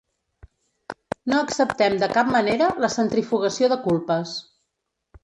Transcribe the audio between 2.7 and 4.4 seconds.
la centrifugació de culpes.